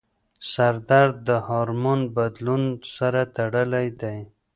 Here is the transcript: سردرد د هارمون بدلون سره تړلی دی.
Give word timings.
سردرد 0.51 1.15
د 1.27 1.29
هارمون 1.47 1.99
بدلون 2.15 2.63
سره 2.95 3.21
تړلی 3.35 3.87
دی. 4.01 4.17